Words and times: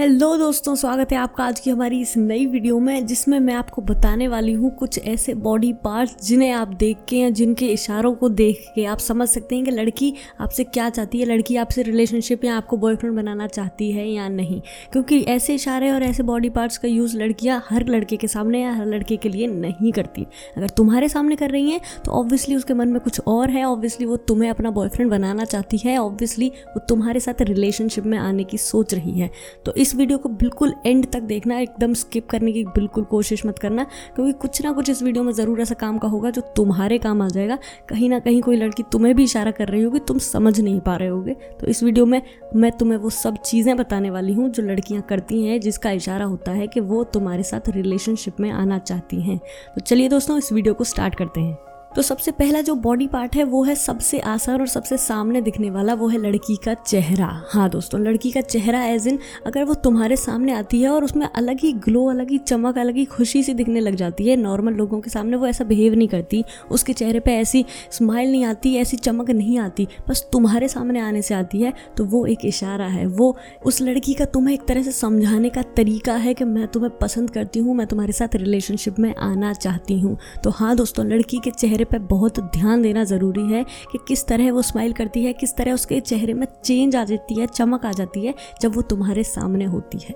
Hello 0.00 0.36
दोस्तों, 0.36 0.74
स्वागत 0.74 1.10
है 1.12 1.16
आपका 1.18 1.44
आज 1.44 1.58
की 1.60 1.70
हमारी 1.70 2.00
इस 2.00 2.16
नई 2.16 2.44
वीडियो 2.46 2.78
में, 2.80 3.06
जिसमें 3.06 3.38
मैं 3.40 3.54
आपको 3.54 3.82
बताने 3.82 4.28
वाली 4.28 4.52
हूँ 4.52 4.70
कुछ 4.70 4.98
ऐसे 4.98 5.32
बॉडी 5.36 5.72
पार्ट्स 5.72 6.26
जिन्हें 6.26 6.50
आप 6.50 6.68
देख 6.68 6.98
के 7.08 7.16
या 7.16 7.28
जिनके 7.30 7.66
इशारों 7.66 8.12
को 8.14 8.28
देख 8.28 8.64
के 8.74 8.84
आप 8.84 8.98
समझ 8.98 9.28
सकते 9.28 9.56
हैं 9.56 9.64
कि 9.64 9.70
लड़की 9.70 10.12
आपसे 10.40 10.64
क्या 10.64 10.88
चाहती 10.90 11.18
है, 11.20 11.26
लड़की 11.26 11.56
आपसे 11.56 11.82
रिलेशनशिप 11.82 12.44
या 12.44 12.56
आपको 12.56 12.76
बॉयफ्रेंड 12.76 13.16
बनाना 13.16 13.46
चाहती 13.46 13.90
है 13.92 14.08
या 14.08 14.28
नहीं। 14.28 14.60
क्योंकि 14.92 15.20
ऐसे 15.24 15.54
इशारे 15.54 15.90
और 15.90 16.02
ऐसे 16.02 16.22
बॉडी 16.22 16.50
पार्ट्स 16.50 16.78
का 16.78 16.88
यूज़ 16.88 17.16
लड़कियाँ 17.16 17.62
हर 17.68 17.86
लड़के 17.88 18.16
के 18.16 18.28
सामने 18.28 18.62
या 18.62 18.72
हर 18.72 18.86
लड़के 18.86 19.16
के 19.16 19.28
लिए 19.28 19.46
नहीं 19.46 19.92
करती। 19.92 20.26
अगर 20.56 20.68
तुम्हारे 20.68 21.08
सामने 21.08 21.36
कर 21.36 21.50
रही 21.50 21.70
हैं 21.70 21.80
तो 22.04 22.12
ऑब्वियसली 22.12 22.56
उसके 22.56 22.74
मन 22.74 22.88
में 22.88 23.00
कुछ 23.00 23.20
और 23.26 23.50
है 23.50 23.64
ऑब्वियसली 23.64 24.06
वो 24.06 24.16
तुम्हें 24.16 24.50
अपना 24.50 24.70
बॉयफ्रेंड 24.70 25.10
बनाना 25.10 25.44
चाहती 25.44 25.78
है 25.84 25.98
ऑब्वियसली 25.98 26.48
वो 26.48 26.84
तुम्हारे 26.88 27.20
साथ 27.20 27.42
रिलेशनशिप 27.42 28.06
में 28.06 28.18
आने 28.18 28.44
की 28.44 28.58
सोच 28.60 28.94
रही 28.94 29.18
है। 29.20 29.30
तो 29.66 29.74
इस 29.74 29.88
वीडियो 29.94 30.18
को 30.18 30.28
बिल्कुल 30.30 30.74
एंड 30.86 31.06
तक 31.06 31.20
देखना, 31.22 31.58
एकदम 31.58 31.94
स्किप 31.94 32.28
करने 32.28 32.52
की 32.52 32.64
बिल्कुल 32.66 33.04
कोशिश 33.04 33.44
मत 33.46 33.58
करना, 33.58 33.84
क्योंकि 34.16 34.32
कुछ 34.32 34.62
ना 34.62 34.72
कुछ 34.72 34.90
इस 34.90 35.02
वीडियो 35.02 35.24
में 35.24 35.32
ज़रूर 35.32 35.60
ऐसा 35.60 35.74
काम 35.74 35.98
का 35.98 36.08
होगा 36.08 36.30
जो 36.30 36.42
तुम्हारे 36.56 36.98
काम 36.98 37.22
आ 37.22 37.28
जाएगा। 37.28 37.58
कहीं 37.88 38.10
ना 38.10 38.18
कहीं 38.18 38.40
कोई 38.42 38.56
लड़की 38.56 38.82
तुम्हें 38.92 39.14
भी 39.16 39.24
इशारा 39.24 39.50
कर 39.50 39.68
रही 39.68 39.82
होगी, 39.82 39.98
तुम 39.98 40.18
समझ 40.18 40.58
नहीं 40.60 40.80
पा 40.80 40.96
रहे 40.96 41.08
होगे। 41.08 41.34
तो 41.60 41.66
इस 41.66 41.82
वीडियो 41.82 42.06
में 42.06 42.20
मैं 42.54 42.72
तुम्हें 42.72 42.98
वो 42.98 43.10
सब 43.10 43.36
चीज़ें 43.36 43.76
बताने 43.76 44.10
वाली 44.10 44.32
हूँ 44.32 44.48
जो 44.50 44.62
लड़कियाँ 44.62 45.02
करती 45.02 45.42
हैं, 45.44 45.60
जिसका 45.60 45.90
इशारा 45.92 46.24
होता 46.24 46.52
है 46.52 46.66
कि 46.66 46.80
वो 46.82 47.02
तुम्हारे 47.04 47.42
साथ 47.42 47.68
रिलेशनशिप 47.70 48.40
में 48.40 48.50
आना 48.50 48.78
चाहती 48.78 49.20
हैं। 49.22 49.38
तो 49.38 49.80
चलिए 49.80 50.08
दोस्तों, 50.08 50.38
इस 50.38 50.52
वीडियो 50.52 50.74
को 50.74 50.84
स्टार्ट 50.84 51.14
करते 51.14 51.40
हैं। 51.40 51.69
तो 51.90 52.02
सबसे 52.02 52.30
पहला 52.30 52.60
जो 52.60 52.74
बॉडी 52.76 53.06
पार्ट 53.08 53.34
है, 53.36 53.44
वो 53.44 53.62
है 53.64 53.74
सबसे 53.74 54.18
आसान 54.20 54.60
और 54.60 54.66
सबसे 54.66 54.96
सामने 54.96 55.40
दिखने 55.40 55.70
वाला, 55.70 55.94
वो 55.94 56.08
है 56.08 56.18
लड़की 56.18 56.56
का 56.56 56.74
चेहरा। 56.76 57.26
हाँ 57.48 57.68
दोस्तों, 57.70 58.00
लड़की 58.00 58.30
का 58.30 58.40
चेहरा 58.40 58.84
एज 58.84 59.06
इन 59.08 59.18
अगर 59.46 59.64
वो 59.64 59.74
तुम्हारे 59.76 60.16
सामने 60.16 60.52
आती 60.52 60.80
है 60.82 60.88
और 60.88 61.04
उसमें 61.04 61.26
अलग 61.26 61.60
ही 61.60 61.72
ग्लो 61.74 62.04
अलग 62.10 62.30
ही 62.30 62.38
चमक, 62.40 62.78
अलग 62.78 62.96
ही 62.96 63.04
खुशी 63.06 63.42
सी 63.42 63.54
दिखने 63.54 63.80
लग 63.80 63.94
जाती 63.94 64.28
है 64.28 64.36
नॉर्मल 64.36 64.74
लोगों 64.74 65.00
के 65.00 65.10
सामने 65.10 65.36
वो 65.36 65.46
ऐसा 65.46 65.64
बिहेव 65.64 65.94
नहीं 65.94 66.08
करती। 66.08 66.44
उसके 66.70 66.92
चेहरे 66.92 67.20
पर 67.20 67.30
ऐसी 67.30 67.64
स्माइल 67.90 68.30
नहीं 68.30 68.44
आती, 68.44 68.74
ऐसी 68.76 68.96
चमक 68.98 69.30
नहीं 69.30 69.58
आती, 69.58 69.86
बस 70.08 70.26
तुम्हारे 70.32 70.68
सामने 70.68 71.00
आने 71.00 71.22
से 71.22 71.34
आती 71.34 71.62
है 71.62 71.72
तो 71.96 72.04
वो 72.04 72.24
एक 72.26 72.44
इशारा 72.44 72.86
है। 72.86 73.06
वो 73.08 73.36
उस 73.66 73.80
लड़की 73.82 74.14
का 74.14 74.24
तुम्हें 74.26 74.54
एक 74.54 74.66
तरह 74.68 74.82
से 74.82 74.92
समझाने 74.92 75.48
का 75.48 75.62
तरीका 75.76 76.14
है 76.14 76.34
कि 76.34 76.44
मैं 76.44 76.66
तुम्हें 76.68 76.96
पसंद 76.98 77.30
करती 77.30 77.60
हूँ, 77.60 77.74
मैं 77.74 77.86
तुम्हारे 77.86 78.12
साथ 78.12 78.36
रिलेशनशिप 78.36 78.98
में 78.98 79.14
आना 79.14 79.52
चाहती 79.54 79.98
हूँ। 80.00 80.16
तो 80.44 80.50
हाँ 80.50 80.74
दोस्तों, 80.76 81.06
लड़की 81.06 81.38
के 81.38 81.50
चेहरे 81.50 81.79
चेहरे 81.80 81.90
पे 81.90 82.06
बहुत 82.06 82.38
ध्यान 82.52 82.82
देना 82.82 83.02
ज़रूरी 83.04 83.46
है 83.52 83.64
कि 83.92 83.98
किस 84.08 84.26
तरह 84.26 84.50
वो 84.52 84.62
स्माइल 84.62 84.92
करती 84.92 85.24
है, 85.24 85.32
किस 85.32 85.56
तरह 85.56 85.72
उसके 85.72 86.00
चेहरे 86.00 86.34
में 86.34 86.46
चेंज 86.64 86.96
आ 86.96 87.04
जाती 87.04 87.40
है, 87.40 87.46
चमक 87.46 87.86
आ 87.86 87.92
जाती 87.92 88.26
है 88.26 88.34
जब 88.60 88.74
वो 88.76 88.82
तुम्हारे 88.82 89.22
सामने 89.24 89.64
होती 89.64 89.98
है। 89.98 90.14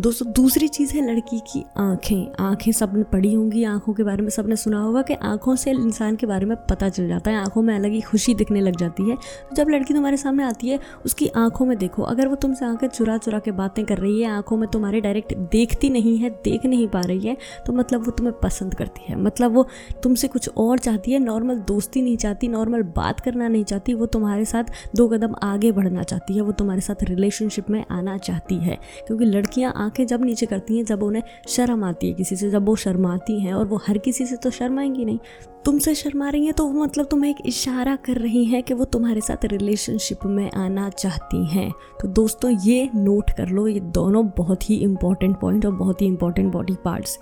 दोस्तों, 0.00 0.32
दूसरी 0.32 0.68
चीज़ 0.68 0.92
है 0.94 1.02
लड़की 1.06 1.38
की 1.40 1.62
आँखें। 1.76 2.44
आँखें 2.44 2.70
सबने 2.72 3.02
पढ़ी 3.02 3.32
होंगी, 3.34 3.62
आँखों 3.64 3.92
के 3.94 4.02
बारे 4.02 4.22
में 4.22 4.28
सबने 4.30 4.56
सुना 4.56 4.80
होगा 4.82 5.02
कि 5.02 5.14
आँखों 5.14 5.54
से 5.56 5.70
इंसान 5.70 6.16
के 6.16 6.26
बारे 6.26 6.46
में 6.46 6.56
पता 6.70 6.88
चल 6.88 7.06
जाता 7.08 7.30
है। 7.30 7.36
आँखों 7.36 7.62
में 7.62 7.74
अलग 7.74 7.90
ही 7.90 8.00
खुशी 8.00 8.34
दिखने 8.34 8.60
लग 8.60 8.76
जाती 8.76 9.08
है। 9.10 9.16
तो 9.16 9.56
जब 9.56 9.68
लड़की 9.68 9.94
तुम्हारे 9.94 10.16
सामने 10.16 10.44
आती 10.44 10.68
है, 10.68 10.78
उसकी 11.04 11.28
आँखों 11.36 11.66
में 11.66 11.76
देखो। 11.78 12.02
अगर 12.02 12.28
वो 12.28 12.34
तुमसे 12.34 12.64
आँखें 12.64 12.86
चुरा 12.88 13.18
चुरा 13.18 13.38
के 13.38 13.50
बातें 13.50 13.84
कर 13.84 13.98
रही 13.98 14.20
है, 14.22 14.30
आँखों 14.30 14.56
में 14.56 14.68
तुम्हारे 14.70 15.00
डायरेक्ट 15.00 15.34
देखती 15.52 15.90
नहीं 15.90 16.16
है, 16.18 16.30
देख 16.44 16.66
नहीं 16.66 16.88
पा 16.88 17.00
रही 17.00 17.26
है 17.28 17.36
तो 17.66 17.72
मतलब 17.72 18.04
वो 18.04 18.10
तुम्हें 18.10 18.34
पसंद 18.40 18.74
करती 18.74 19.04
है। 19.08 19.20
मतलब 19.22 19.54
वो 19.54 19.66
तुमसे 20.02 20.28
कुछ 20.28 20.48
और 20.56 20.78
चाहती 20.78 21.12
है 21.12 21.18
नॉर्मल 21.18 21.58
दोस्ती 21.58 22.02
नहीं 22.02 22.16
चाहती 22.16 22.48
नॉर्मल 22.48 22.82
बात 22.96 23.20
करना 23.20 23.48
नहीं 23.48 23.64
चाहती, 23.64 23.94
वो 23.94 24.06
तुम्हारे 24.06 24.44
साथ 24.44 24.64
दो 24.96 25.08
कदम 25.08 25.34
आगे 25.42 25.72
बढ़ना 25.72 26.02
चाहती 26.02 26.34
है, 26.34 26.40
वो 26.40 26.52
तुम्हारे 26.52 26.80
साथ 26.80 27.04
रिलेशनशिप 27.04 27.70
में 27.70 27.84
आना 27.90 28.18
चाहती 28.18 28.56
है। 28.56 28.78
क्योंकि 29.06 29.24
लड़कियाँ 29.24 29.72
आँखें 29.84 30.06
जब 30.06 30.24
नीचे 30.24 30.46
करती 30.46 30.76
हैं, 30.76 30.84
जब 30.84 31.02
उन्हें 31.02 31.22
शर्म 31.48 31.84
आती 31.84 32.08
है 32.08 32.14
किसी 32.14 32.36
से, 32.36 32.50
जब 32.50 32.66
वो 32.66 32.76
शर्माती 32.76 33.40
हैं 33.40 33.54
और 33.54 33.66
वो 33.66 33.76
हर 33.76 33.98
किसी 33.98 34.26
से 34.26 34.36
तो 34.36 34.50
शर्माएँगी 34.50 35.04
नहीं। 35.04 35.18
तुमसे 35.64 35.94
शर्मा 35.94 36.28
रही 36.28 36.44
हैं 36.44 36.54
तो 36.54 36.64
वो 36.64 36.82
मतलब 36.82 37.06
तुम्हें 37.06 37.30
एक 37.30 37.36
इशारा 37.46 37.94
कर 37.96 38.16
रही 38.16 38.44
हैं 38.44 38.62
कि 38.62 38.74
वो 38.74 38.84
तुम्हारे 38.84 39.20
साथ 39.20 39.44
रिलेशनशिप 39.44 40.24
में 40.26 40.50
आना 40.52 40.88
चाहती 40.90 41.44
हैं। 41.46 41.70
तो 42.00 42.08
दोस्तों, 42.08 42.50
ये 42.60 42.88
नोट 42.94 43.30
कर 43.30 43.48
लो, 43.48 43.66
ये 43.68 43.80
दोनों 43.80 44.24
बहुत 44.36 44.68
ही 44.70 44.76
इंपॉर्टेंट 44.76 45.38
पॉइंट 45.40 45.66
और 45.66 45.72
बहुत 45.74 46.02
ही 46.02 46.06
इंपॉर्टेंट 46.06 46.52
बॉडी 46.52 46.74
पार्ट्स 46.84 47.18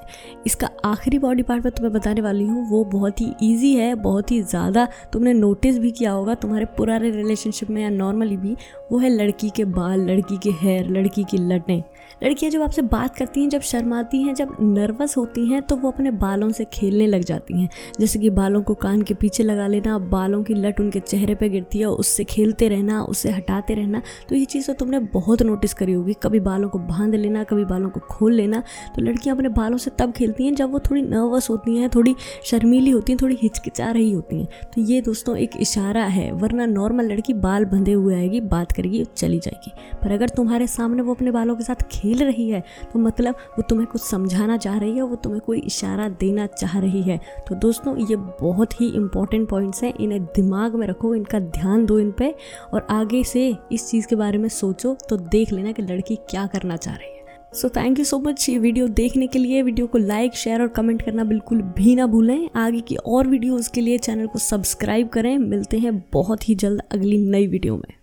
इसका 0.47 0.71
आखिरी 0.85 1.19
बॉडी 1.19 1.43
पार्ट 1.43 1.65
मैं 1.65 1.73
तुम्हें 1.75 1.93
बताने 1.93 2.21
वाली 2.21 2.47
हूँ, 2.47 2.69
वो 2.71 2.85
बहुत 2.87 3.21
ही 3.21 3.33
ईजी 3.43 3.75
है, 3.75 3.95
बहुत 3.95 4.31
ही 4.33 4.41
ज़्यादा 4.43 4.87
तुमने 5.13 5.33
नोटिस 5.35 5.79
भी 5.79 5.91
किया 5.91 6.13
होगा, 6.13 6.35
तुम्हारे 6.35 6.65
पुराने 6.77 7.11
रिलेशनशिप 7.11 7.71
में 7.71 7.83
या 7.83 7.91
नॉर्मली 7.91 8.37
भी, 8.37 8.57
वो 8.93 8.99
है 8.99 9.11
लड़की 9.11 9.51
के 9.51 9.65
बाल, 9.67 10.01
लड़की 10.11 10.37
के 10.39 10.51
हेयर 10.61 10.91
लड़की 10.91 11.25
की 11.25 11.39
लटें 11.39 11.83
लड़कियाँ 12.23 12.51
जब 12.51 12.63
आपसे 12.63 12.83
बात 12.83 13.17
करती 13.17 13.41
हैं, 13.41 13.49
जब 13.49 13.61
शर्माती 13.63 14.23
हैं, 14.23 14.35
जब 14.35 14.57
नर्वस 14.61 15.17
होती 15.17 15.47
हैं 15.47 15.63
तो 15.63 15.77
वो 15.77 15.91
अपने 15.91 16.11
बालों 16.13 16.51
से 16.51 16.65
खेलने 16.73 17.07
लग 17.07 17.25
जाती 17.25 17.61
हैं। 17.61 17.69
जैसे 18.01 18.19
कि 18.19 18.31
बालों 18.33 18.63
को 18.63 18.75
कान 18.75 19.03
के 19.03 19.15
पीछे 19.15 19.43
लगा 19.43 19.67
लेना, 19.67 19.99
बालों 19.99 20.43
की 20.43 20.55
लट 20.55 20.81
उनके 20.81 21.01
चेहरे 21.01 21.35
पर 21.35 21.49
गिरती 21.49 21.79
है, 21.79 21.87
उससे 21.87 22.25
खेलते 22.25 22.69
रहना 22.69 23.03
उससे 23.03 23.31
हटाते 23.31 23.75
रहना। 23.75 24.03
तो 24.29 24.35
ये 24.35 24.45
चीज़ 24.45 24.67
तो 24.67 24.73
तुमने 24.73 24.99
बहुत 25.13 25.43
नोटिस 25.43 25.75
करी 25.75 25.93
होगी। 25.93 26.15
कभी 26.23 26.41
बालों 26.41 26.69
को 26.69 26.79
बाँध 26.79 27.15
लेना, 27.15 27.45
कभी 27.45 27.65
बालों 27.65 27.91
को 27.91 28.01
खोल 28.11 28.35
लेना। 28.35 28.63
तो 28.97 29.03
लड़कियाँ 29.03 29.37
अपने 29.37 29.49
बालों 29.51 29.79
से 29.79 29.91
तब 29.99 30.13
खेलती 30.13 30.47
हैं 30.47 30.55
जब 30.55 30.73
वो 30.73 30.79
थोड़ी 30.81 31.03
नर्वस 31.03 31.51
होती 31.51 31.77
हैं, 31.77 31.89
थोड़ी 31.91 32.15
शर्मीली 32.45 32.91
होती 32.91 33.13
हैं, 33.13 33.19
थोड़ी 33.23 33.39
हिचकिचा 33.43 33.91
रही 33.91 34.13
होती 34.13 34.41
हैं। 34.41 34.49
तो 34.75 34.81
ये 34.81 35.01
दोस्तों 35.01 35.37
एक 35.37 35.57
इशारा 35.61 36.05
है, 36.05 36.31
वरना 36.33 36.67
नॉर्मल 36.67 37.11
लड़की 37.13 37.35
बाल 37.35 37.65
बंधे 37.65 37.93
हुए 37.93 38.15
आएगी, 38.15 38.41
बात 38.43 38.73
करेगी 38.73 39.05
चली 39.17 39.39
जाएगी। 39.39 39.73
पर 40.03 40.13
अगर 40.13 40.29
तुम्हारे 40.29 40.67
सामने 40.67 41.03
वो 41.03 41.15
अपने 41.15 41.31
बालों 41.31 41.57
के 41.57 41.65
साथ 41.65 41.83
खेल 41.93 42.19
रही 42.19 42.49
है 42.51 42.63
तो 42.93 42.99
मतलब 42.99 43.35
वो 43.49 43.63
तुम्हें 43.63 43.87
कुछ 43.93 44.03
समझाना 44.03 44.57
चाह 44.57 44.79
रही 44.79 44.97
है, 44.97 45.03
वो 45.03 45.17
तुम्हें 45.17 45.41
कोई 45.41 45.59
इशारा 45.61 46.09
देना 46.21 46.47
चाह 46.49 46.79
रही 46.79 47.03
है। 47.03 47.19
तो 47.49 47.55
दोस्तों 47.57 47.97
ये 48.01 48.17
बहुत 48.41 48.81
ही 48.81 48.89
इंपॉर्टेंट 48.89 49.49
पॉइंट्स 49.49 49.83
हैं। 49.85 49.93
इन्हें 49.95 50.23
दिमाग 50.27 50.75
में 50.75 50.87
रखो, 50.87 51.15
इनका 51.15 51.41
ध्यान 51.41 51.87
दो 51.87 51.99
इन 51.99 52.11
पर 52.11 52.35
और 52.75 52.87
आगे 52.91 53.23
से 53.25 53.55
इस 53.73 53.89
चीज़ 53.91 54.07
के 54.07 54.17
बारे 54.17 54.39
में 54.39 54.49
सोचो 54.49 54.97
तो 55.09 55.17
देख 55.17 55.53
लेना 55.53 55.73
कि 55.73 55.83
लड़की 55.83 56.17
क्या 56.31 56.47
करना 56.47 56.77
चाह 56.77 56.95
रही 56.95 57.07
है। 57.07 57.21
So 57.55 57.69
thank 57.69 57.99
you 57.99 58.05
so 58.05 58.19
much 58.19 58.49
ये 58.49 58.59
वीडियो 58.59 58.89
देखने 58.89 59.27
के 59.27 59.39
लिए। 59.39 59.63
वीडियो 59.63 59.87
को 59.87 59.99
लाइक 59.99 60.35
शेयर 60.35 60.63
और 60.63 60.69
कमेंट 60.69 61.03
करना 61.03 61.25
बिल्कुल 61.25 61.63
भी 61.77 61.95
ना 61.95 62.07
भूलें। 62.07 62.49
आगे 62.57 62.81
की 62.81 62.97
और 62.97 63.29
वीडियोज़ 63.29 63.71
के 63.71 63.81
लिए 63.81 63.99
चैनल 63.99 64.27
को 64.27 64.39
सब्सक्राइब 64.39 65.09
करें। 65.09 65.37
मिलते 65.39 65.79
हैं 65.79 65.99
बहुत 66.13 66.49
ही 66.49 66.55
जल्द 66.55 66.83
अगली 66.93 67.19
नई 67.27 67.47
वीडियो 67.47 67.77
में। 67.77 68.02